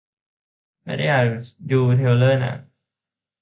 [0.83, 1.25] ไม่ได้อยาก
[1.71, 2.59] ดูเทรลเลอร์หนัง